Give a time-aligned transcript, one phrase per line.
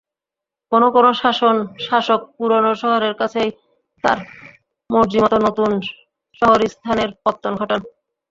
[0.71, 1.09] কোনো কোনো
[1.87, 3.49] শাসক পুরোনো শহরের কাছেই
[4.03, 4.19] তাঁর
[4.89, 5.71] মর্জিমতো নতুন
[6.41, 7.81] শহরিস্তানের পত্তন ঘটান।